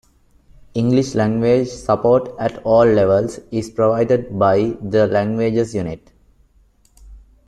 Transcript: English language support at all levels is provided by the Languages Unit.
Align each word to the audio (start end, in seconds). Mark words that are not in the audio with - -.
English 0.73 1.13
language 1.13 1.67
support 1.67 2.33
at 2.39 2.57
all 2.63 2.85
levels 2.85 3.37
is 3.51 3.69
provided 3.69 4.39
by 4.39 4.75
the 4.81 5.05
Languages 5.05 5.75
Unit. 5.75 6.11